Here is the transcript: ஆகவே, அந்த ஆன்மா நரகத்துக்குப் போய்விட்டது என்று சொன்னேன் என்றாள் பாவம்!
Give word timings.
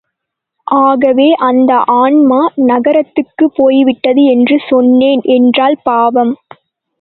ஆகவே, 0.67 1.27
அந்த 1.39 1.71
ஆன்மா 1.97 2.39
நரகத்துக்குப் 2.63 3.53
போய்விட்டது 3.55 4.23
என்று 4.25 4.57
சொன்னேன் 4.69 5.23
என்றாள் 5.35 5.77
பாவம்! 5.83 6.33